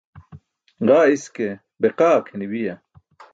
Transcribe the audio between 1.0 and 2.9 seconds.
iske be qaa akʰeybiya.